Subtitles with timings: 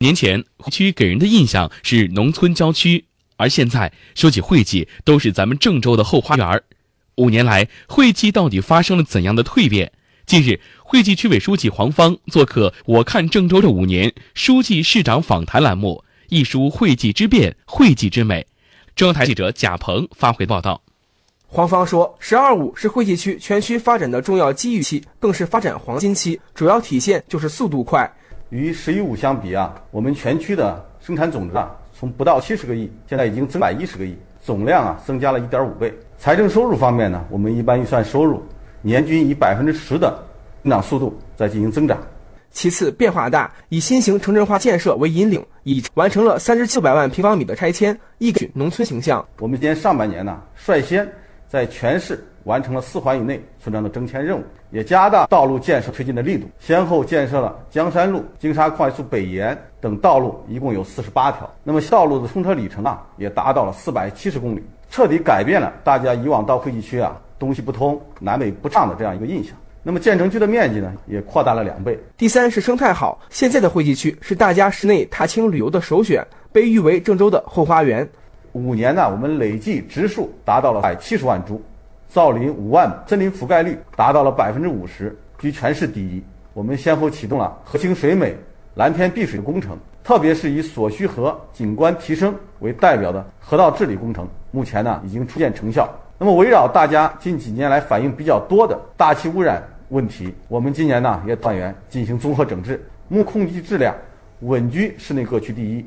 [0.00, 3.04] 年前，会区给人的印象是农村郊区，
[3.36, 6.62] 而现在说起惠济，都是咱们郑州的后花园。
[7.16, 9.90] 五年来，惠济到底发生了怎样的蜕变？
[10.24, 18.46] 近日，惠济区委书记黄芳做客《我看郑州这五年》书记市长访谈栏目，一书惠济之变，惠济之美。
[18.94, 20.80] 中央台记者贾鹏发回报道。
[21.48, 28.08] 黄芳说：“‘十二五’是惠济区全区发展的重要机遇期，更是发展黄金期，主要体现就是速度快。”
[28.50, 35.92] 与“十一五”相比啊，我们全区的生产总值啊，从不到七十个亿，现在已经增百一十个亿，总量啊增加了一点五倍。
[36.18, 38.42] 财政收入方面呢，我们一般预算收入
[38.80, 40.18] 年均以百分之十的
[40.62, 41.98] 增长速度在进行增长。
[42.50, 49.24] 其次，变化大，以新型城镇化建设为引领，已完成了三十七百万平方米的拆迁，一举农村形象。
[49.38, 51.06] 我们今年上半年呢，率先
[51.48, 52.22] 在全市。
[52.44, 61.52] 完成了四环以内村庄的征迁任务，也加大道路建设推进的力度，先后建设了江山路、金沙快速北延等道路，一共有四十八条。
[61.62, 69.52] 那么道路的通车里程啊，也达到了四百七十公里，彻底改变了大家以往到惠济区啊东西不通、南北不畅的这样一个印象。
[69.82, 71.98] 那么建成区的面积呢，也扩大了两倍。
[72.16, 78.08] 第三是生态好，现在的惠济区是大家室内踏青旅游的首选，被誉为郑州的后花园。
[78.58, 81.62] 五年呢，我们累计植树达到了百七十万株。
[82.08, 86.22] 造林五万，森林覆盖率达到了百分之五十，居全市第一。
[86.54, 88.34] 我们先后启动了河清水美、
[88.74, 95.88] 蓝天碧水的工程，特别是以所需河景观提升为代表的河道治理工程，目前呢已经初见成效。
[96.18, 103.94] 那么，围绕大家近几年来反映比较多的大气污染问题，我们今年呢也团员进行综合整治，目空气质量
[104.40, 105.86] 稳居市内各区第一。